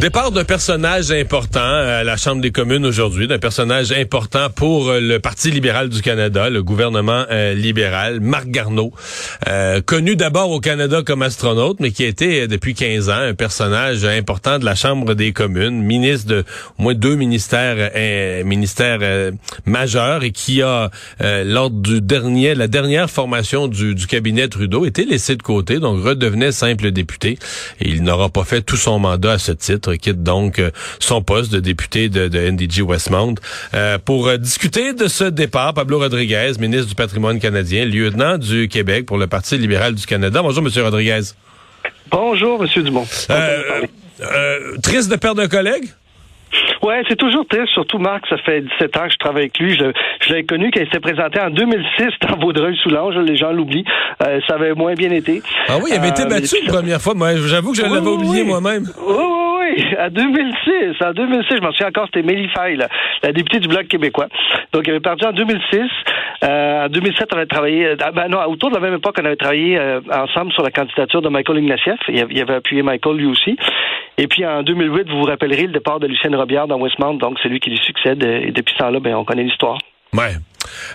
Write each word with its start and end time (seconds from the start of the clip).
Départ 0.00 0.32
d'un 0.32 0.44
personnage 0.44 1.10
important 1.10 1.60
à 1.60 2.02
la 2.04 2.16
Chambre 2.16 2.40
des 2.40 2.52
communes 2.52 2.86
aujourd'hui, 2.86 3.28
d'un 3.28 3.38
personnage 3.38 3.92
important 3.92 4.48
pour 4.48 4.88
euh, 4.88 4.98
le 4.98 5.18
Parti 5.18 5.50
libéral 5.50 5.90
du 5.90 6.00
Canada, 6.00 6.48
le 6.48 6.62
gouvernement 6.62 7.26
euh, 7.30 7.52
libéral, 7.52 8.18
Marc 8.20 8.46
Garneau, 8.46 8.94
euh, 9.46 9.82
connu 9.82 10.16
d'abord 10.16 10.52
au 10.52 10.58
Canada 10.58 11.02
comme 11.04 11.20
astronaute, 11.20 11.80
mais 11.80 11.90
qui 11.90 12.04
a 12.04 12.06
été 12.06 12.48
depuis 12.48 12.72
15 12.72 13.10
ans 13.10 13.20
un 13.20 13.34
personnage 13.34 14.06
important 14.06 14.58
de 14.58 14.64
la 14.64 14.74
Chambre 14.74 15.12
des 15.12 15.32
communes, 15.32 15.82
ministre 15.82 16.28
de 16.28 16.44
au 16.78 16.82
moins 16.84 16.94
deux 16.94 17.16
ministères, 17.16 17.90
ministères 18.46 19.00
majeurs, 19.66 20.24
et 20.24 20.30
qui 20.32 20.62
a, 20.62 20.90
lors 21.20 21.68
du 21.68 22.00
dernier, 22.00 22.54
la 22.54 22.68
dernière 22.68 23.10
formation 23.10 23.68
du, 23.68 23.94
du 23.94 24.06
cabinet 24.06 24.48
Trudeau, 24.48 24.86
été 24.86 25.04
laissé 25.04 25.36
de 25.36 25.42
côté, 25.42 25.78
donc 25.78 26.02
redevenait 26.02 26.52
simple 26.52 26.90
député. 26.90 27.38
Et 27.80 27.90
il 27.90 28.02
n'aura 28.02 28.30
pas 28.30 28.44
fait 28.44 28.62
tout 28.62 28.76
son 28.76 28.98
mandat 28.98 29.32
à 29.32 29.38
ce 29.38 29.52
titre 29.52 29.89
quitte 29.96 30.22
donc 30.22 30.58
euh, 30.58 30.70
son 30.98 31.22
poste 31.22 31.52
de 31.52 31.60
député 31.60 32.08
de, 32.08 32.28
de 32.28 32.50
NDG 32.50 32.82
Westmount. 32.82 33.34
Euh, 33.74 33.98
pour 33.98 34.28
euh, 34.28 34.36
discuter 34.36 34.92
de 34.92 35.08
ce 35.08 35.24
départ, 35.24 35.74
Pablo 35.74 35.98
Rodriguez, 35.98 36.52
ministre 36.58 36.88
du 36.88 36.94
patrimoine 36.94 37.38
canadien, 37.38 37.84
lieutenant 37.84 38.38
du 38.38 38.68
Québec 38.68 39.06
pour 39.06 39.18
le 39.18 39.26
Parti 39.26 39.58
libéral 39.58 39.94
du 39.94 40.06
Canada. 40.06 40.42
Bonjour, 40.42 40.62
Monsieur 40.62 40.82
Rodriguez. 40.82 41.20
Bonjour, 42.10 42.60
Monsieur 42.60 42.82
Dumont. 42.82 43.06
triste 44.82 45.10
de 45.10 45.16
perdre 45.16 45.42
un 45.42 45.48
collègue? 45.48 45.84
Ouais, 46.82 47.02
c'est 47.08 47.16
toujours 47.16 47.46
triste, 47.46 47.68
surtout 47.74 47.98
Marc, 47.98 48.26
ça 48.28 48.36
fait 48.38 48.62
17 48.62 48.96
ans 48.96 49.06
que 49.06 49.12
je 49.12 49.18
travaille 49.18 49.42
avec 49.42 49.58
lui. 49.58 49.76
Je, 49.76 49.92
je 50.26 50.32
l'ai 50.34 50.44
connu 50.44 50.70
quand 50.72 50.80
il 50.80 50.90
s'est 50.90 51.00
présenté 51.00 51.38
en 51.38 51.50
2006 51.50 52.04
dans 52.28 52.36
Vaudreuil-Soulanges, 52.38 53.16
les 53.18 53.36
gens 53.36 53.52
l'oublient. 53.52 53.84
ça 54.18 54.54
avait 54.54 54.74
moins 54.74 54.94
bien 54.94 55.10
été. 55.10 55.42
Ah 55.68 55.76
oui, 55.76 55.90
il 55.92 55.96
avait 55.96 56.08
été 56.08 56.24
battu 56.24 56.56
la 56.66 56.72
première 56.72 57.00
fois. 57.00 57.14
Moi, 57.14 57.36
j'avoue 57.46 57.72
que 57.72 57.76
je 57.76 57.82
l'avais 57.82 57.98
oublié 58.06 58.44
moi-même. 58.44 58.86
À 59.98 60.10
2006. 60.10 61.02
En 61.02 61.12
2006, 61.12 61.56
je 61.56 61.62
m'en 61.62 61.72
souviens 61.72 61.88
encore, 61.88 62.06
c'était 62.06 62.22
Mélie 62.22 62.48
Faye, 62.48 62.76
la, 62.76 63.32
députée 63.32 63.60
du 63.60 63.68
Bloc 63.68 63.88
québécois. 63.88 64.28
Donc, 64.72 64.84
il 64.86 64.90
avait 64.90 65.00
perdu 65.00 65.24
en 65.24 65.32
2006. 65.32 65.80
Euh, 66.44 66.86
en 66.86 66.88
2007, 66.88 67.28
on 67.32 67.36
avait 67.36 67.46
travaillé, 67.46 67.86
euh, 67.86 67.96
ben 68.14 68.28
non, 68.28 68.42
autour 68.46 68.70
de 68.70 68.76
la 68.76 68.80
même 68.80 68.94
époque, 68.94 69.16
on 69.20 69.24
avait 69.24 69.36
travaillé 69.36 69.78
euh, 69.78 70.00
ensemble 70.12 70.52
sur 70.52 70.62
la 70.62 70.70
candidature 70.70 71.22
de 71.22 71.28
Michael 71.28 71.58
Ignatieff. 71.58 72.00
Il 72.08 72.40
avait 72.40 72.54
appuyé 72.54 72.82
Michael 72.82 73.16
lui 73.16 73.26
aussi. 73.26 73.56
Et 74.18 74.26
puis 74.26 74.44
en 74.46 74.62
2008, 74.62 75.08
vous 75.08 75.18
vous 75.18 75.24
rappellerez 75.24 75.66
le 75.66 75.72
départ 75.72 76.00
de 76.00 76.06
Lucienne 76.06 76.34
Robillard 76.34 76.66
dans 76.66 76.78
Westmount, 76.78 77.14
donc 77.14 77.38
c'est 77.42 77.48
lui 77.48 77.60
qui 77.60 77.70
lui 77.70 77.78
succède. 77.78 78.22
Et 78.22 78.52
depuis 78.52 78.74
ce 78.74 78.78
temps-là, 78.78 79.00
ben, 79.00 79.14
on 79.14 79.24
connaît 79.24 79.44
l'histoire. 79.44 79.78
Ouais. 80.12 80.34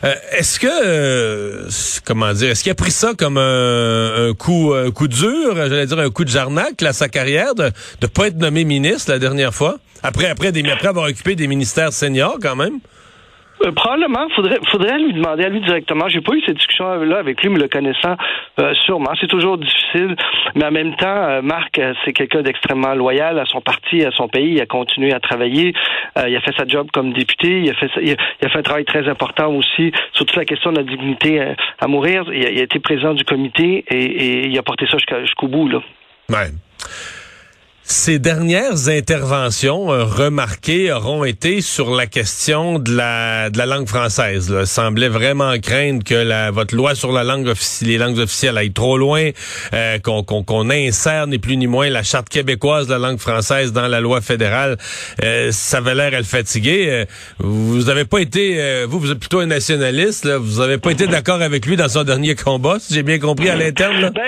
Euh, 0.03 0.13
est-ce 0.31 0.59
que 0.59 0.67
euh, 0.67 1.69
comment 2.05 2.33
dire 2.33 2.51
est-ce 2.51 2.63
qu'il 2.63 2.71
a 2.71 2.75
pris 2.75 2.91
ça 2.91 3.13
comme 3.17 3.37
un, 3.37 4.33
coup 4.37 4.73
un 4.73 4.91
coup 4.91 5.07
dur, 5.07 5.55
j'allais 5.55 5.85
dire 5.85 5.99
un 5.99 6.09
coup 6.09 6.25
de 6.25 6.29
jarnac 6.29 6.81
à 6.81 6.93
sa 6.93 7.09
carrière 7.09 7.55
de 7.55 7.71
ne 8.01 8.07
pas 8.07 8.27
être 8.27 8.37
nommé 8.37 8.63
ministre 8.63 9.11
la 9.11 9.19
dernière 9.19 9.53
fois? 9.53 9.77
Après 10.03 10.27
après 10.27 10.51
avoir 10.87 11.07
occupé 11.07 11.35
des 11.35 11.47
ministères 11.47 11.93
seniors 11.93 12.37
quand 12.41 12.55
même? 12.55 12.79
Euh, 13.63 13.71
probablement, 13.71 14.27
faudrait 14.35 14.59
faudrait 14.69 14.99
lui 14.99 15.13
demander 15.13 15.45
à 15.45 15.49
lui 15.49 15.61
directement. 15.61 16.09
J'ai 16.09 16.21
pas 16.21 16.33
eu 16.33 16.41
cette 16.45 16.57
discussion 16.57 16.93
là 17.03 17.19
avec 17.19 17.41
lui, 17.41 17.49
mais 17.49 17.59
le 17.59 17.67
connaissant 17.67 18.15
euh, 18.59 18.73
sûrement. 18.85 19.11
C'est 19.19 19.27
toujours 19.27 19.57
difficile, 19.57 20.15
mais 20.55 20.65
en 20.65 20.71
même 20.71 20.95
temps, 20.95 21.07
euh, 21.07 21.41
Marc, 21.41 21.79
c'est 22.03 22.13
quelqu'un 22.13 22.41
d'extrêmement 22.41 22.93
loyal 22.95 23.39
à 23.39 23.45
son 23.45 23.61
parti, 23.61 24.03
à 24.03 24.11
son 24.11 24.27
pays. 24.27 24.53
Il 24.53 24.61
a 24.61 24.65
continué 24.65 25.13
à 25.13 25.19
travailler. 25.19 25.73
il 26.27 26.35
a 26.35 26.41
fait 26.41 26.55
sa 26.57 26.67
job 26.67 26.87
comme 26.91 27.13
député. 27.13 27.61
Il 27.61 27.69
a 27.69 27.73
fait 27.75 27.89
il 28.01 28.11
a, 28.11 28.49
fait 28.49 28.59
un 28.59 28.63
travail 28.63 28.85
très 28.85 29.07
important 29.07 29.53
aussi 29.53 29.91
sur 30.13 30.25
toute 30.25 30.35
la 30.35 30.45
question 30.45 30.71
de 30.71 30.77
la 30.77 30.83
dignité 30.83 31.41
à 31.79 31.87
mourir. 31.87 32.25
Il 32.33 32.45
a, 32.45 32.63
été 32.63 32.79
président 32.79 33.13
du 33.13 33.23
comité 33.23 33.85
et, 33.89 33.95
et 33.95 34.47
il 34.47 34.57
a 34.57 34.63
porté 34.63 34.85
ça 34.87 34.97
jusqu'au 35.21 35.47
bout 35.47 35.69
là. 35.69 35.79
Ouais. 36.29 36.49
Ces 37.87 38.17
dernières 38.17 38.89
interventions 38.89 39.93
euh, 39.93 40.05
remarquées 40.05 40.91
auront 40.91 41.23
été 41.23 41.61
sur 41.61 41.93
la 41.93 42.07
question 42.07 42.79
de 42.79 42.91
la, 42.91 43.51
de 43.51 43.59
la 43.59 43.67
langue 43.67 43.87
française. 43.87 44.49
Là. 44.49 44.65
Semblait 44.65 45.07
vraiment 45.07 45.53
craindre 45.59 46.03
que 46.03 46.15
la, 46.15 46.49
votre 46.49 46.75
loi 46.75 46.95
sur 46.95 47.11
la 47.11 47.23
langue 47.23 47.53
les 47.83 47.99
langues 47.99 48.17
officielles 48.17 48.57
aille 48.57 48.73
trop 48.73 48.97
loin, 48.97 49.29
euh, 49.73 49.99
qu'on 49.99 50.23
qu'on 50.23 50.69
insère 50.71 51.27
ni 51.27 51.37
plus 51.37 51.57
ni 51.57 51.67
moins 51.67 51.87
la 51.89 52.01
charte 52.01 52.27
québécoise 52.27 52.87
de 52.87 52.93
la 52.93 52.97
langue 52.97 53.19
française 53.19 53.71
dans 53.71 53.87
la 53.87 53.99
loi 53.99 54.19
fédérale. 54.19 54.77
Euh, 55.23 55.49
ça 55.51 55.77
avait 55.77 55.93
l'air 55.93 56.15
à 56.15 56.17
le 56.17 56.23
fatiguer. 56.23 56.87
Euh, 56.89 57.05
vous 57.37 57.89
avez 57.89 58.05
pas 58.05 58.19
été, 58.19 58.85
vous, 58.87 58.99
vous 58.99 59.11
êtes 59.11 59.19
plutôt 59.19 59.41
un 59.41 59.45
nationaliste. 59.45 60.25
Là. 60.25 60.39
Vous 60.39 60.59
avez 60.59 60.79
pas 60.79 60.91
été 60.91 61.05
d'accord 61.05 61.41
avec 61.41 61.67
lui 61.67 61.75
dans 61.75 61.89
son 61.89 62.03
dernier 62.03 62.33
combat, 62.33 62.77
si 62.79 62.95
j'ai 62.95 63.03
bien 63.03 63.19
compris 63.19 63.49
à 63.49 63.55
l'interne. 63.55 64.09
Ben, 64.09 64.23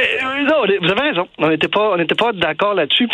vous 0.82 0.92
avez 0.92 1.10
raison. 1.10 1.28
On 1.40 1.50
n'était 1.50 1.68
pas, 1.68 1.96
on 1.98 2.16
pas 2.16 2.34
d'accord 2.34 2.76
là-dessus. 2.76 3.08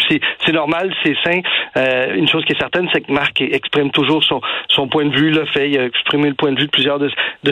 C'est 0.45 0.51
normal, 0.51 0.93
c'est 1.03 1.15
sain. 1.23 1.41
Euh, 1.77 2.15
une 2.15 2.27
chose 2.27 2.43
qui 2.45 2.53
est 2.53 2.59
certaine, 2.59 2.87
c'est 2.93 3.01
que 3.01 3.11
Marc 3.11 3.41
exprime 3.41 3.91
toujours 3.91 4.23
son, 4.23 4.41
son 4.69 4.87
point 4.87 5.05
de 5.05 5.15
vue, 5.15 5.29
le 5.29 5.45
fait, 5.45 5.69
il 5.69 5.79
a 5.79 5.85
exprimé 5.85 6.29
le 6.29 6.35
point 6.35 6.51
de 6.51 6.59
vue 6.59 6.65
de 6.65 6.71
plusieurs 6.71 6.99
de, 6.99 7.09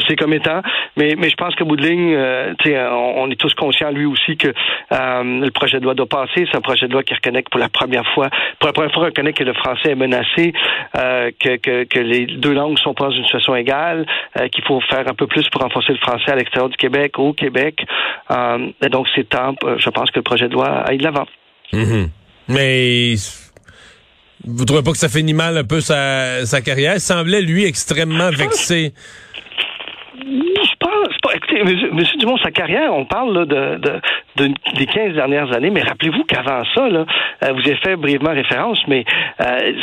ses 0.07 0.15
commettants. 0.15 0.61
Mais, 0.97 1.15
mais 1.17 1.29
je 1.29 1.35
pense 1.35 1.55
qu'au 1.55 1.65
bout 1.65 1.75
de 1.75 1.85
ligne, 1.85 2.13
euh, 2.13 2.53
on, 2.65 3.23
on, 3.23 3.31
est 3.31 3.39
tous 3.39 3.53
conscients, 3.53 3.91
lui 3.91 4.05
aussi, 4.05 4.37
que 4.37 4.47
euh, 4.47 5.23
le 5.23 5.51
projet 5.51 5.79
de 5.79 5.85
loi 5.85 5.93
doit 5.93 6.07
passer. 6.07 6.45
C'est 6.49 6.55
un 6.55 6.61
projet 6.61 6.87
de 6.87 6.93
loi 6.93 7.03
qui 7.03 7.13
reconnaît 7.13 7.43
que 7.43 7.49
pour 7.49 7.59
la 7.59 7.69
première 7.69 8.05
fois, 8.13 8.29
pour 8.59 8.67
la 8.67 8.73
première 8.73 8.91
fois, 8.93 9.05
reconnaît 9.05 9.33
que 9.33 9.43
le 9.43 9.53
français 9.53 9.91
est 9.91 9.95
menacé, 9.95 10.53
euh, 10.97 11.31
que, 11.39 11.57
que, 11.57 11.83
que, 11.85 11.99
les 11.99 12.25
deux 12.25 12.53
langues 12.53 12.77
sont 12.79 12.93
pas 12.93 13.05
dans 13.05 13.11
une 13.11 13.23
situation 13.23 13.55
égale, 13.55 14.05
euh, 14.37 14.47
qu'il 14.47 14.63
faut 14.65 14.81
faire 14.81 15.07
un 15.07 15.13
peu 15.13 15.27
plus 15.27 15.47
pour 15.49 15.61
renforcer 15.61 15.93
le 15.93 15.99
français 15.99 16.31
à 16.31 16.35
l'extérieur 16.35 16.69
du 16.69 16.77
Québec, 16.77 17.17
au 17.19 17.33
Québec. 17.33 17.85
et 18.29 18.89
donc, 18.89 19.07
c'est 19.15 19.29
temps, 19.29 19.55
je 19.77 19.89
pense 19.89 20.11
que 20.11 20.19
le 20.19 20.23
projet 20.23 20.47
de 20.47 20.53
loi 20.53 20.67
aille 20.87 20.97
de 20.97 21.03
l'avant. 21.03 21.25
Mm-hmm. 21.73 22.09
Mais 22.47 23.15
vous 24.45 24.65
trouvez 24.65 24.83
pas 24.83 24.91
que 24.91 24.97
ça 24.97 25.09
finit 25.09 25.33
mal 25.33 25.57
un 25.57 25.63
peu 25.63 25.81
sa, 25.81 26.45
sa 26.45 26.61
carrière? 26.61 26.95
Il 26.95 26.99
semblait, 26.99 27.41
lui, 27.41 27.65
extrêmement 27.65 28.31
vexé. 28.31 28.93
Je 30.15 30.75
pense 30.79 31.17
pas. 31.21 31.35
Écoutez, 31.35 31.63
monsieur, 31.63 32.17
Dumont, 32.17 32.37
sa 32.37 32.51
carrière, 32.51 32.93
on 32.93 33.05
parle 33.05 33.47
de, 33.47 33.77
de, 33.77 34.01
des 34.47 34.85
15 34.85 35.13
dernières 35.13 35.51
années, 35.53 35.69
mais 35.69 35.81
rappelez-vous 35.81 36.23
qu'avant 36.23 36.63
ça, 36.73 36.87
là, 36.89 37.05
euh, 37.43 37.53
vous 37.53 37.61
avez 37.61 37.75
fait 37.77 37.95
brièvement 37.95 38.31
référence, 38.31 38.79
mais 38.87 39.05
euh, 39.41 39.73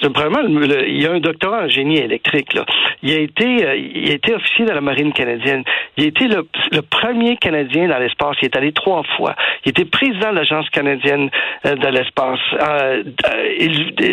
c'est 0.00 0.12
vraiment, 0.16 0.40
il 0.46 1.02
y 1.02 1.06
a 1.06 1.12
un 1.12 1.20
doctorat 1.20 1.64
en 1.64 1.68
génie 1.68 1.98
électrique. 1.98 2.54
Là. 2.54 2.64
Il 3.02 3.12
a 3.12 3.20
été, 3.20 3.66
euh, 3.66 3.76
il 3.76 4.10
a 4.10 4.14
été 4.14 4.34
officier 4.34 4.64
de 4.64 4.70
la 4.70 4.80
marine 4.80 5.12
canadienne. 5.12 5.64
Il 5.96 6.04
a 6.04 6.06
été 6.08 6.26
le, 6.26 6.46
le 6.72 6.82
premier 6.82 7.36
Canadien 7.36 7.88
dans 7.88 7.98
l'espace. 7.98 8.36
Il 8.42 8.46
est 8.46 8.56
allé 8.56 8.72
trois 8.72 9.02
fois. 9.16 9.34
Il 9.64 9.70
était 9.70 9.84
président 9.84 10.30
de 10.30 10.36
l'agence 10.36 10.68
canadienne 10.70 11.30
de 11.64 11.88
l'espace, 11.88 12.40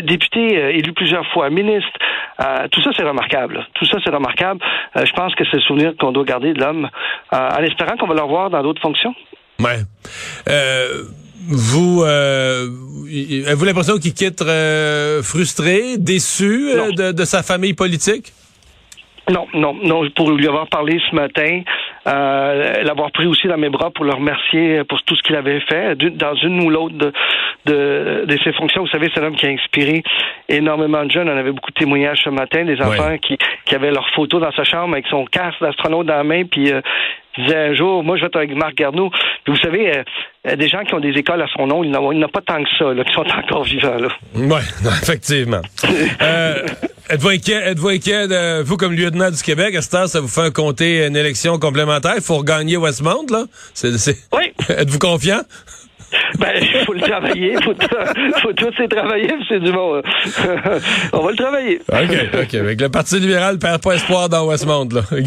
député 0.04 0.78
élu 0.78 0.94
plusieurs 0.94 1.26
fois, 1.28 1.50
ministre. 1.50 1.92
tout 2.72 2.82
ça, 2.82 2.92
c'est 2.96 3.04
remarquable. 3.04 3.66
Tout 3.74 3.86
ça, 3.86 3.98
c'est 4.04 4.14
remarquable. 4.14 4.60
je 4.96 5.12
pense 5.14 5.34
que 5.36 5.44
c'est 5.46 5.58
le 5.58 5.64
souvenir 5.64 5.94
qu'on 5.98 6.12
doit 6.12 6.26
garder 6.26 6.54
de 6.54 6.60
l'homme, 6.60 6.90
en 7.32 7.64
espérant 7.64 7.96
qu'on 7.98 8.08
va 8.08 8.16
le 8.16 8.22
revoir 8.22 8.50
dans 8.50 8.62
d'autres 8.62 8.82
fonctions. 8.82 9.16
Ouais. 9.60 9.80
Euh, 10.50 11.04
vous, 11.52 12.04
euh, 12.04 12.68
avez-vous 13.48 13.66
l'impression 13.66 13.98
qu'il 13.98 14.14
quitte 14.14 14.42
euh, 14.42 15.22
frustré, 15.24 15.98
déçu 15.98 16.72
de, 16.96 17.12
de, 17.12 17.26
sa 17.26 17.42
famille 17.44 17.74
politique? 17.74 18.34
Non, 19.30 19.48
non, 19.54 19.74
non. 19.84 20.10
Pour 20.16 20.32
lui 20.32 20.48
avoir 20.48 20.68
parlé 20.68 21.00
ce 21.10 21.16
matin, 21.16 21.62
euh, 22.08 22.84
l'avoir 22.84 23.12
pris 23.12 23.28
aussi 23.28 23.48
dans 23.48 23.58
mes 23.58 23.70
bras 23.70 23.92
pour 23.92 24.06
le 24.06 24.14
remercier 24.14 24.84
pour 24.86 25.02
tout 25.04 25.16
ce 25.16 25.24
qu'il 25.24 25.36
avait 25.36 25.60
fait, 25.62 25.96
dans 25.96 26.36
une 26.36 26.62
ou 26.62 26.70
l'autre 26.70 26.96
de, 26.96 27.12
de, 27.66 28.26
de, 28.26 28.38
ses 28.44 28.54
fonctions. 28.54 28.82
Vous 28.82 28.90
savez, 28.90 29.10
c'est 29.14 29.20
un 29.22 29.26
homme 29.26 29.36
qui 29.36 29.46
a 29.46 29.50
inspiré 29.50 30.04
énormément 30.48 31.04
de 31.04 31.12
jeunes. 31.12 31.30
On 31.30 31.38
avait 31.38 31.52
beaucoup 31.52 31.72
de 31.72 31.80
témoignages 31.80 32.22
ce 32.24 32.30
matin, 32.30 32.66
des 32.66 32.82
enfants 32.82 33.18
qui, 33.18 33.38
qui 33.66 33.76
avaient 33.76 33.92
leurs 33.92 34.10
photos 34.16 34.42
dans 34.42 34.52
sa 34.52 34.64
chambre 34.64 34.94
avec 34.94 35.08
son 35.08 35.26
casque 35.26 35.62
d'astronaute 35.62 36.08
dans 36.08 36.18
la 36.18 36.24
main, 36.24 36.44
puis 36.46 36.72
euh, 36.72 36.82
disait 37.38 37.56
un 37.56 37.74
jour, 37.76 38.04
moi, 38.04 38.18
je 38.18 38.22
vais 38.22 38.28
être 38.28 38.36
avec 38.36 38.56
Marc 38.56 38.76
Garneau. 38.76 39.10
Puis 39.44 39.54
vous 39.54 39.60
savez, 39.60 39.98
euh, 39.98 40.56
des 40.56 40.68
gens 40.68 40.84
qui 40.84 40.94
ont 40.94 41.00
des 41.00 41.18
écoles 41.18 41.42
à 41.42 41.48
son 41.56 41.68
nom, 41.68 41.84
il 41.84 41.92
n'y 41.92 41.98
en 41.98 42.22
a 42.22 42.28
pas 42.28 42.42
tant 42.42 42.64
que 42.64 42.70
ça, 42.78 42.94
là, 42.94 43.04
qui 43.04 43.14
sont 43.14 43.26
encore 43.46 43.64
vivants. 43.64 43.98
Là. 43.98 44.10
Oui, 44.36 44.62
effectivement. 45.02 45.62
euh, 46.22 46.66
êtes-vous 47.10 47.30
inquiet, 47.30 47.62
êtes-vous 47.66 47.90
inquiet 47.90 48.28
de, 48.28 48.64
vous, 48.64 48.78
comme 48.78 48.94
lieutenant 48.94 49.32
du 49.32 49.42
Québec, 49.42 49.76
à 49.76 49.82
ce 49.82 49.90
temps, 49.90 50.08
ça 50.08 50.20
vous 50.20 50.28
fait 50.28 50.54
compter 50.54 51.06
une 51.06 51.16
élection 51.16 51.60
complémentaire? 51.60 52.14
Il 52.16 52.24
faut 52.24 52.38
regagner 52.38 52.78
Westmount, 52.78 53.26
là? 53.30 53.44
Oui. 54.34 54.54
êtes-vous 54.70 55.00
confiant? 55.00 55.42
Ben, 56.40 56.54
il 56.62 56.68
faut 56.86 56.94
le 56.94 57.02
travailler, 57.02 57.56
faut, 57.64 57.74
faut 58.42 58.54
tous 58.54 58.80
les 58.80 58.88
travailler, 58.88 59.30
c'est 59.48 59.60
du 59.60 59.72
bon. 59.72 60.02
on 61.14 61.20
va 61.24 61.32
le 61.32 61.38
travailler. 61.38 61.82
OK, 61.92 62.42
OK. 62.44 62.54
Avec 62.56 62.82
le 62.82 62.90
Parti 62.90 63.20
libéral 63.20 63.60
perd 63.60 63.82
pas 63.82 63.94
espoir 63.94 64.30
dans 64.30 64.46
Westmount, 64.48 64.88
là. 64.94 65.02
ben, 65.12 65.20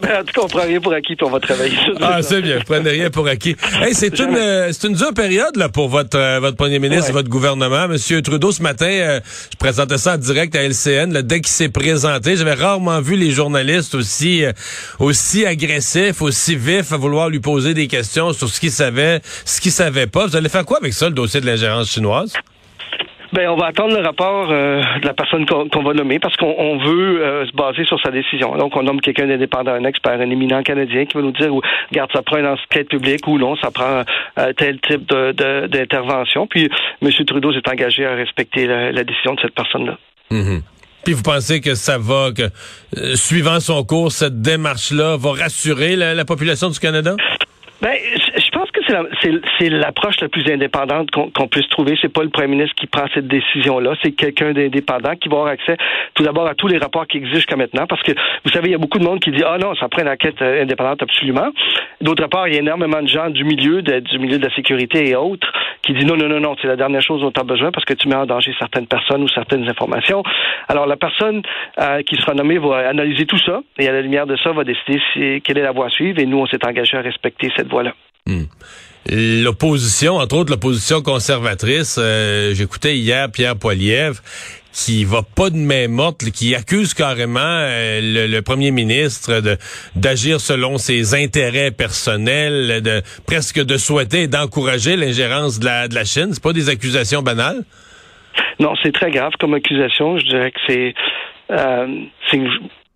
ben, 0.00 0.20
en 0.20 0.24
tout 0.24 0.32
cas, 0.34 0.40
on 0.42 0.48
prend 0.48 0.62
rien 0.62 0.80
pour 0.80 0.92
acquis, 0.92 1.16
puis 1.16 1.26
on 1.26 1.30
va 1.30 1.40
travailler. 1.40 1.76
Ah, 2.00 2.22
c'est 2.22 2.40
bien, 2.42 2.58
vous 2.58 2.64
prenez 2.64 2.90
rien 2.90 3.10
pour 3.10 3.26
acquis. 3.28 3.56
Hey, 3.82 3.94
c'est 3.94 4.18
une, 4.18 4.36
euh, 4.36 4.70
c'est 4.72 4.88
une 4.88 4.94
dure 4.94 5.12
période, 5.14 5.56
là, 5.56 5.68
pour 5.68 5.88
votre, 5.88 6.18
euh, 6.18 6.40
votre 6.40 6.56
premier 6.56 6.78
ministre 6.78 7.04
Ouais. 7.04 7.10
et 7.10 7.12
votre 7.12 7.28
gouvernement. 7.28 7.88
Monsieur 7.88 8.22
Trudeau, 8.22 8.52
ce 8.52 8.62
matin, 8.62 8.86
euh, 8.86 9.20
je 9.52 9.56
présentais 9.56 9.98
ça 9.98 10.14
en 10.14 10.18
direct 10.18 10.54
à 10.56 10.62
LCN, 10.62 11.12
là, 11.12 11.22
dès 11.22 11.40
qu'il 11.40 11.48
s'est 11.52 11.68
présenté, 11.68 12.36
j'avais 12.36 12.54
rarement 12.54 13.00
vu 13.00 13.16
les 13.16 13.30
journalistes 13.30 13.94
aussi, 13.94 14.44
aussi 14.98 15.44
agressifs, 15.44 16.22
aussi 16.22 16.56
vifs 16.56 16.92
à 16.92 16.96
vouloir 16.96 17.28
lui 17.28 17.40
poser 17.40 17.74
des 17.74 17.88
questions 17.88 18.32
sur 18.32 18.48
ce 18.48 18.60
qu'il 18.60 18.70
savait, 18.70 19.20
ce 19.44 19.60
qu'il 19.60 19.72
savait 19.72 20.06
pas. 20.14 20.26
Vous 20.26 20.36
allez 20.36 20.48
faire 20.48 20.64
quoi 20.64 20.78
avec 20.78 20.92
ça, 20.94 21.06
le 21.08 21.14
dossier 21.14 21.40
de 21.40 21.46
l'ingérence 21.46 21.90
chinoise? 21.90 22.32
Ben, 23.32 23.48
on 23.48 23.56
va 23.56 23.66
attendre 23.66 23.96
le 23.98 24.04
rapport 24.04 24.46
euh, 24.52 24.80
de 25.00 25.06
la 25.06 25.12
personne 25.12 25.44
qu'on 25.44 25.82
va 25.82 25.92
nommer 25.92 26.20
parce 26.20 26.36
qu'on 26.36 26.54
on 26.56 26.78
veut 26.78 27.20
euh, 27.24 27.44
se 27.46 27.52
baser 27.52 27.84
sur 27.84 28.00
sa 28.00 28.12
décision. 28.12 28.56
Donc, 28.56 28.76
on 28.76 28.84
nomme 28.84 29.00
quelqu'un 29.00 29.26
d'indépendant, 29.26 29.72
un 29.72 29.82
expert, 29.84 30.12
un 30.12 30.30
éminent 30.30 30.62
canadien 30.62 31.04
qui 31.04 31.14
va 31.16 31.22
nous 31.22 31.32
dire, 31.32 31.52
ou, 31.52 31.60
regarde, 31.90 32.10
ça 32.12 32.22
prend 32.22 32.36
une 32.36 32.46
enquête 32.46 32.88
publique 32.88 33.26
ou 33.26 33.36
non, 33.38 33.56
ça 33.56 33.72
prend 33.72 34.04
euh, 34.38 34.52
tel 34.56 34.78
type 34.80 35.08
de- 35.08 35.32
de- 35.32 35.66
d'intervention. 35.66 36.46
Puis, 36.46 36.70
M. 37.02 37.10
Trudeau 37.26 37.52
s'est 37.52 37.68
engagé 37.68 38.06
à 38.06 38.14
respecter 38.14 38.68
la, 38.68 38.92
la 38.92 39.02
décision 39.02 39.34
de 39.34 39.40
cette 39.40 39.54
personne-là. 39.54 39.98
Mhm. 40.30 40.62
Puis 41.04 41.12
vous 41.14 41.22
pensez 41.22 41.60
que 41.60 41.74
ça 41.74 41.98
va, 41.98 42.28
que 42.30 42.44
suivant 43.16 43.58
son 43.58 43.82
cours, 43.84 44.12
cette 44.12 44.40
démarche-là 44.42 45.16
va 45.18 45.32
rassurer 45.32 45.96
la, 45.96 46.14
la 46.14 46.24
population 46.24 46.70
du 46.70 46.78
Canada? 46.78 47.16
Ben, 47.82 47.96
c'est 48.86 48.92
la- 48.92 49.04
c'est 49.22 49.32
c'est 49.58 49.68
l'approche 49.70 50.20
la 50.20 50.28
plus 50.28 50.44
indépendante 50.50 51.10
qu'on 51.10 51.30
qu'on 51.30 51.48
puisse 51.48 51.68
trouver. 51.68 51.96
C'est 52.00 52.12
pas 52.12 52.22
le 52.22 52.28
premier 52.30 52.48
ministre 52.48 52.74
qui 52.76 52.86
prend 52.86 53.06
cette 53.14 53.26
décision-là, 53.28 53.94
c'est 54.02 54.12
quelqu'un 54.12 54.52
d'indépendant 54.52 55.14
qui 55.16 55.28
va 55.28 55.36
avoir 55.36 55.52
accès 55.52 55.76
tout 56.14 56.22
d'abord 56.22 56.46
à 56.46 56.54
tous 56.54 56.68
les 56.68 56.78
rapports 56.78 57.06
qui 57.06 57.18
existent 57.18 57.36
jusqu'à 57.38 57.56
maintenant, 57.56 57.86
parce 57.86 58.02
que 58.02 58.12
vous 58.44 58.50
savez, 58.50 58.68
il 58.68 58.72
y 58.72 58.74
a 58.74 58.78
beaucoup 58.78 58.98
de 58.98 59.04
monde 59.04 59.20
qui 59.20 59.30
dit 59.30 59.42
ah 59.46 59.58
non, 59.58 59.74
ça 59.74 59.88
prend 59.88 60.02
une 60.02 60.08
enquête 60.08 60.40
euh, 60.42 60.62
indépendante 60.62 61.02
absolument. 61.02 61.48
D'autre 62.00 62.26
part, 62.28 62.48
il 62.48 62.54
y 62.54 62.56
a 62.56 62.60
énormément 62.60 63.00
de 63.02 63.08
gens 63.08 63.30
du 63.30 63.44
milieu, 63.44 63.82
de- 63.82 64.00
du 64.00 64.18
milieu 64.18 64.38
de 64.38 64.44
la 64.46 64.54
sécurité 64.54 65.08
et 65.08 65.16
autres 65.16 65.50
qui 65.82 65.92
disent 65.94 66.06
non 66.06 66.16
non 66.16 66.28
non 66.28 66.40
non, 66.40 66.56
c'est 66.60 66.68
la 66.68 66.76
dernière 66.76 67.02
chose 67.02 67.20
dont 67.20 67.30
tu 67.30 67.40
as 67.40 67.44
besoin 67.44 67.70
parce 67.72 67.84
que 67.84 67.94
tu 67.94 68.08
mets 68.08 68.14
en 68.16 68.26
danger 68.26 68.52
certaines 68.58 68.86
personnes 68.86 69.22
ou 69.22 69.28
certaines 69.28 69.68
informations. 69.68 70.22
Alors 70.68 70.86
la 70.86 70.96
personne 70.96 71.42
euh, 71.80 72.02
qui 72.02 72.16
sera 72.16 72.34
nommée 72.34 72.58
va 72.58 72.88
analyser 72.88 73.26
tout 73.26 73.38
ça 73.38 73.60
et 73.78 73.88
à 73.88 73.92
la 73.92 74.00
lumière 74.02 74.26
de 74.26 74.36
ça 74.36 74.52
va 74.52 74.64
décider 74.64 75.00
si, 75.12 75.40
quelle 75.42 75.58
est 75.58 75.62
la 75.62 75.72
voie 75.72 75.86
à 75.86 75.90
suivre 75.90 76.18
et 76.20 76.26
nous 76.26 76.38
on 76.38 76.46
s'est 76.46 76.64
engagé 76.66 76.96
à 76.96 77.00
respecter 77.00 77.50
cette 77.56 77.68
voie-là. 77.68 77.92
L'opposition, 79.10 80.16
entre 80.16 80.36
autres 80.36 80.50
l'opposition 80.50 81.02
conservatrice, 81.02 81.98
euh, 81.98 82.54
j'écoutais 82.54 82.96
hier 82.96 83.30
Pierre 83.30 83.56
Poilievre 83.56 84.22
qui 84.72 85.04
va 85.04 85.20
pas 85.22 85.50
de 85.50 85.56
main 85.56 85.86
morte, 85.88 86.24
qui 86.30 86.54
accuse 86.54 86.94
carrément 86.94 87.38
euh, 87.40 88.00
le, 88.26 88.40
premier 88.40 88.72
ministre 88.72 89.40
de 89.40 89.56
d'agir 89.94 90.40
selon 90.40 90.78
ses 90.78 91.14
intérêts 91.14 91.70
personnels, 91.70 92.82
de 92.82 93.02
presque 93.26 93.62
de 93.62 93.76
souhaiter 93.76 94.26
d'encourager 94.26 94.96
l'ingérence 94.96 95.60
de 95.60 95.66
la, 95.66 95.86
de 95.86 95.94
la 95.94 96.04
Chine. 96.04 96.30
C'est 96.32 96.42
pas 96.42 96.52
des 96.52 96.70
accusations 96.70 97.22
banales? 97.22 97.62
Non, 98.58 98.72
c'est 98.82 98.92
très 98.92 99.10
grave 99.10 99.32
comme 99.38 99.54
accusation. 99.54 100.18
Je 100.18 100.24
dirais 100.24 100.50
que 100.50 100.60
c'est 100.66 100.94
euh, 101.50 101.86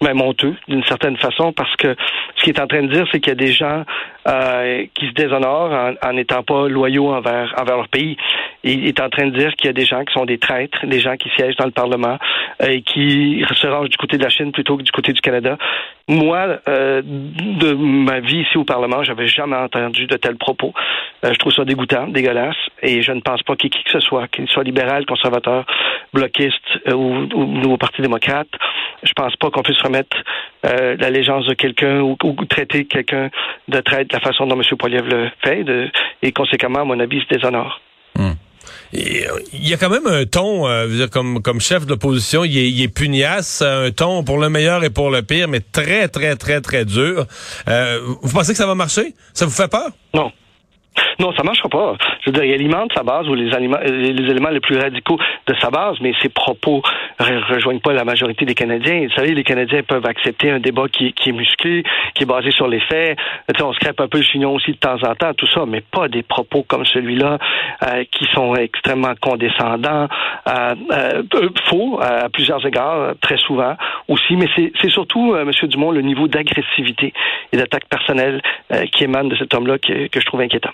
même 0.02 0.20
honteux 0.20 0.54
d'une 0.68 0.84
certaine 0.84 1.16
façon 1.16 1.52
parce 1.52 1.74
que 1.76 1.96
ce 2.36 2.44
qu'il 2.44 2.56
est 2.56 2.60
en 2.60 2.66
train 2.66 2.82
de 2.82 2.92
dire, 2.92 3.06
c'est 3.10 3.20
qu'il 3.20 3.30
y 3.30 3.32
a 3.32 3.34
des 3.34 3.52
gens 3.52 3.84
euh, 4.28 4.86
qui 4.94 5.08
se 5.08 5.12
déshonorent 5.12 5.72
en 5.72 6.08
en 6.08 6.12
n'étant 6.12 6.42
pas 6.42 6.68
loyaux 6.68 7.12
envers, 7.12 7.54
envers 7.58 7.76
leur 7.76 7.88
pays. 7.88 8.16
Il 8.64 8.86
est 8.86 9.00
en 9.00 9.08
train 9.08 9.26
de 9.26 9.36
dire 9.36 9.52
qu'il 9.54 9.66
y 9.66 9.70
a 9.70 9.72
des 9.72 9.84
gens 9.84 10.04
qui 10.04 10.12
sont 10.12 10.24
des 10.24 10.38
traîtres, 10.38 10.86
des 10.86 11.00
gens 11.00 11.16
qui 11.16 11.28
siègent 11.30 11.56
dans 11.56 11.64
le 11.64 11.70
Parlement 11.70 12.18
euh, 12.62 12.68
et 12.68 12.82
qui 12.82 13.44
se 13.52 13.66
rangent 13.66 13.90
du 13.90 13.96
côté 13.96 14.18
de 14.18 14.22
la 14.22 14.30
Chine 14.30 14.52
plutôt 14.52 14.76
que 14.76 14.82
du 14.82 14.92
côté 14.92 15.12
du 15.12 15.20
Canada. 15.20 15.56
Moi, 16.08 16.58
euh, 16.69 17.02
de 17.05 17.75
ma 17.75 18.20
vie 18.20 18.40
ici 18.40 18.56
au 18.56 18.64
Parlement, 18.64 19.05
j'avais 19.05 19.26
jamais 19.28 19.56
entendu 19.56 20.06
de 20.06 20.16
tels 20.16 20.38
propos. 20.38 20.72
Euh, 21.25 21.32
je 21.32 21.38
trouve 21.38 21.52
ça 21.52 21.66
dégoûtant, 21.66 22.08
dégueulasse, 22.08 22.56
et 22.82 23.02
je 23.02 23.12
ne 23.12 23.20
pense 23.20 23.43
pas 23.43 23.56
qu'il 23.56 23.69
qui 23.69 23.84
que 23.84 23.90
ce 23.90 24.00
soit, 24.00 24.26
qu'il 24.28 24.49
soit 24.49 24.64
libéral, 24.64 25.05
conservateur, 25.05 25.66
bloquiste 26.14 26.56
euh, 26.88 26.94
ou, 26.94 27.28
ou 27.34 27.44
nouveau 27.44 27.76
Parti 27.76 28.00
démocrate, 28.00 28.49
je 29.02 29.12
pense 29.12 29.37
pas 29.37 29.50
qu'on 29.50 29.62
puisse 29.62 29.81
remettre 29.82 30.16
euh, 30.64 30.96
l'allégeance 30.99 31.46
de 31.46 31.55
quelqu'un 31.55 32.00
ou, 32.00 32.16
ou 32.25 32.44
traiter 32.46 32.87
quelqu'un 32.87 33.31
de 33.69 33.81
traite 33.81 34.08
de 34.08 34.14
la 34.14 34.20
façon 34.20 34.46
dont 34.46 34.56
M. 34.56 34.62
Poiliev 34.78 35.06
le 35.08 35.28
fait, 35.44 35.62
de, 35.64 35.90
et 36.22 36.32
conséquemment, 36.32 36.81
à 36.81 36.84
mon 36.84 36.99
avis, 36.99 37.19
il 37.19 37.22
se 37.22 37.28
déshonore. 37.28 37.81
Euh, 38.19 38.31
Il 38.92 39.68
y 39.68 39.74
a 39.74 39.76
quand 39.76 39.90
même 39.90 40.06
un 40.06 40.24
ton, 40.24 40.68
euh, 40.68 41.06
comme, 41.08 41.42
comme 41.42 41.60
chef 41.60 41.84
de 41.84 41.90
l'opposition, 41.90 42.44
il 42.44 42.56
est, 42.56 42.82
est 42.82 42.88
pugnace, 42.88 43.62
un 43.62 43.90
ton 43.90 44.24
pour 44.24 44.38
le 44.38 44.48
meilleur 44.48 44.84
et 44.84 44.90
pour 44.90 45.10
le 45.10 45.22
pire, 45.22 45.48
mais 45.48 45.60
très, 45.60 46.08
très, 46.08 46.36
très, 46.36 46.60
très 46.60 46.84
dur. 46.84 47.26
Euh, 47.68 48.00
vous 48.22 48.32
pensez 48.32 48.52
que 48.52 48.58
ça 48.58 48.66
va 48.66 48.74
marcher? 48.74 49.14
Ça 49.34 49.44
vous 49.44 49.52
fait 49.52 49.68
peur? 49.68 49.90
Non. 50.14 50.32
Non, 51.18 51.32
ça 51.32 51.42
marchera 51.42 51.68
pas. 51.68 51.94
Je 52.20 52.30
veux 52.30 52.32
dire, 52.32 52.44
il 52.44 52.54
alimente 52.54 52.92
sa 52.94 53.02
base 53.02 53.28
ou 53.28 53.34
les, 53.34 53.52
aliments, 53.54 53.78
les 53.84 54.30
éléments 54.30 54.50
les 54.50 54.60
plus 54.60 54.78
radicaux 54.78 55.18
de 55.46 55.54
sa 55.60 55.70
base, 55.70 55.96
mais 56.00 56.12
ses 56.22 56.28
propos 56.28 56.82
ne 57.20 57.54
rejoignent 57.54 57.80
pas 57.80 57.92
la 57.92 58.04
majorité 58.04 58.44
des 58.44 58.54
Canadiens. 58.54 59.06
Vous 59.06 59.14
savez, 59.14 59.34
les 59.34 59.44
Canadiens 59.44 59.82
peuvent 59.82 60.06
accepter 60.06 60.50
un 60.50 60.60
débat 60.60 60.88
qui, 60.88 61.14
est 61.26 61.32
musclé, 61.32 61.82
qui 62.14 62.22
est 62.22 62.26
basé 62.26 62.50
sur 62.50 62.68
les 62.68 62.80
faits. 62.80 63.18
Sais, 63.56 63.62
on 63.62 63.72
se 63.72 63.78
un 63.88 64.08
peu 64.08 64.18
le 64.18 64.24
chignon 64.24 64.54
aussi 64.54 64.72
de 64.72 64.76
temps 64.76 64.98
en 65.02 65.14
temps, 65.14 65.32
tout 65.34 65.46
ça, 65.48 65.64
mais 65.66 65.80
pas 65.80 66.08
des 66.08 66.22
propos 66.22 66.62
comme 66.62 66.84
celui-là 66.84 67.38
euh, 67.82 68.04
qui 68.10 68.26
sont 68.32 68.54
extrêmement 68.54 69.14
condescendants, 69.20 70.08
euh, 70.48 70.74
euh, 70.92 71.22
faux 71.68 72.00
euh, 72.00 72.26
à 72.26 72.28
plusieurs 72.28 72.64
égards, 72.66 72.98
euh, 72.98 73.14
très 73.20 73.38
souvent 73.38 73.76
aussi, 74.08 74.36
mais 74.36 74.46
c'est 74.54 74.90
surtout, 74.90 75.32
euh, 75.34 75.42
M. 75.42 75.68
Dumont, 75.68 75.90
le 75.90 76.02
niveau 76.02 76.28
d'agressivité 76.28 77.12
et 77.52 77.56
d'attaque 77.56 77.86
personnelle 77.88 78.40
euh, 78.72 78.84
qui 78.92 79.04
émane 79.04 79.28
de 79.28 79.36
cet 79.36 79.54
homme-là 79.54 79.78
que 79.78 80.08
je 80.20 80.26
trouve 80.26 80.40
inquiétant. 80.40 80.72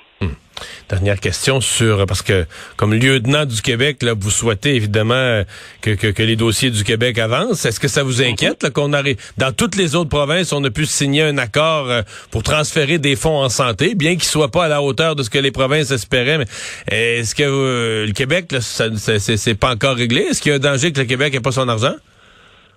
Dernière 0.88 1.18
question 1.18 1.60
sur 1.60 2.06
parce 2.06 2.22
que 2.22 2.46
comme 2.76 2.94
lieutenant 2.94 3.44
du 3.44 3.60
Québec, 3.60 4.02
là, 4.02 4.14
vous 4.18 4.30
souhaitez 4.30 4.76
évidemment 4.76 5.42
que, 5.80 5.90
que, 5.90 6.22
les 6.22 6.36
dossiers 6.36 6.70
du 6.70 6.84
Québec 6.84 7.18
avancent. 7.18 7.64
Est-ce 7.64 7.80
que 7.80 7.88
ça 7.88 8.02
vous 8.02 8.22
inquiète 8.22 8.70
qu'on 8.70 8.92
arrive 8.92 9.16
dans 9.36 9.52
toutes 9.52 9.76
les 9.76 9.94
autres 9.94 10.10
provinces, 10.10 10.52
on 10.52 10.62
a 10.62 10.70
pu 10.70 10.86
signer 10.86 11.22
un 11.22 11.38
accord 11.38 11.90
euh, 11.90 12.02
pour 12.30 12.42
transférer 12.42 12.98
des 12.98 13.16
fonds 13.16 13.42
en 13.42 13.48
santé, 13.48 13.94
bien 13.94 14.12
qu'ils 14.12 14.24
soient 14.24 14.50
pas 14.50 14.66
à 14.66 14.68
la 14.68 14.82
hauteur 14.82 15.16
de 15.16 15.22
ce 15.22 15.30
que 15.30 15.38
les 15.38 15.50
provinces 15.50 15.90
espéraient. 15.90 16.38
Mais 16.38 16.46
est-ce 16.88 17.34
que 17.34 17.42
euh, 17.42 18.06
le 18.06 18.12
Québec, 18.12 18.52
là, 18.52 18.60
ça, 18.60 18.88
c'est 19.18 19.54
pas 19.54 19.72
encore 19.72 19.96
réglé? 19.96 20.22
Est-ce 20.22 20.40
qu'il 20.40 20.50
y 20.50 20.52
a 20.52 20.56
un 20.56 20.60
danger 20.60 20.92
que 20.92 21.00
le 21.00 21.06
Québec 21.06 21.34
ait 21.34 21.40
pas 21.40 21.52
son 21.52 21.68
argent? 21.68 21.94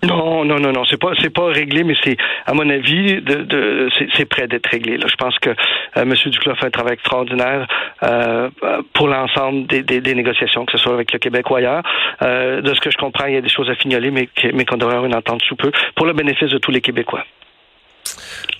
Non, 0.04 0.44
non, 0.44 0.60
non, 0.60 0.70
non, 0.72 0.84
c'est 0.84 0.96
pas, 0.96 1.10
c'est 1.20 1.32
pas 1.32 1.46
réglé, 1.46 1.82
mais 1.82 1.94
c'est, 2.04 2.16
à 2.46 2.54
mon 2.54 2.68
avis, 2.70 3.20
de, 3.20 3.42
de, 3.42 3.88
c'est, 3.98 4.06
c'est 4.16 4.24
prêt 4.26 4.46
d'être 4.46 4.68
réglé. 4.68 4.96
Là. 4.96 5.06
Je 5.08 5.16
pense 5.16 5.36
que 5.40 5.50
euh, 5.50 5.54
M. 5.96 6.14
Duclos 6.14 6.54
fait 6.54 6.66
un 6.66 6.70
travail 6.70 6.94
extraordinaire 6.94 7.66
euh, 8.04 8.48
pour 8.94 9.08
l'ensemble 9.08 9.66
des, 9.66 9.82
des, 9.82 10.00
des 10.00 10.14
négociations, 10.14 10.64
que 10.66 10.72
ce 10.72 10.78
soit 10.78 10.94
avec 10.94 11.12
le 11.12 11.18
Québec 11.18 11.50
ou 11.50 11.56
ailleurs. 11.56 11.82
Euh, 12.22 12.60
de 12.60 12.74
ce 12.74 12.80
que 12.80 12.90
je 12.90 12.96
comprends, 12.96 13.26
il 13.26 13.34
y 13.34 13.38
a 13.38 13.40
des 13.40 13.48
choses 13.48 13.68
à 13.68 13.74
fignoler, 13.74 14.12
mais, 14.12 14.28
mais 14.54 14.64
qu'on 14.64 14.76
devrait 14.76 14.94
avoir 14.94 15.10
une 15.10 15.16
entente 15.16 15.42
sous 15.42 15.56
peu, 15.56 15.72
pour 15.96 16.06
le 16.06 16.12
bénéfice 16.12 16.50
de 16.50 16.58
tous 16.58 16.70
les 16.70 16.80
Québécois. 16.80 17.24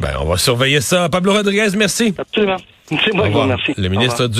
Ben, 0.00 0.10
on 0.20 0.26
va 0.26 0.36
surveiller 0.36 0.80
ça. 0.80 1.08
Pablo 1.08 1.32
Rodriguez, 1.32 1.68
merci. 1.76 2.14
Absolument. 2.18 2.56
C'est 2.88 3.14
moi 3.14 3.26
qui 3.26 3.32
vous 3.32 3.40
remercie. 3.40 3.74
Le 3.76 3.88
ministre 3.88 4.26
du 4.28 4.36